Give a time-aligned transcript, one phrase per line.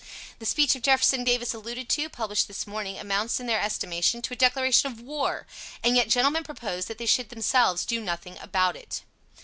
[0.39, 1.07] The speech of Jeff.
[1.11, 5.45] Davis, alluded to, published this morning, amounts in their estimation to a declaration of war,
[5.83, 9.03] and yet gentlemen proposed that they should themselves do nothing about it.